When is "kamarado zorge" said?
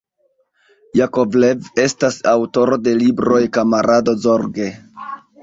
3.59-4.73